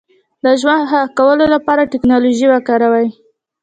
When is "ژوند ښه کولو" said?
0.61-1.45